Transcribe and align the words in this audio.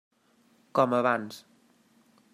Com 0.79 0.97
abans. 1.01 1.39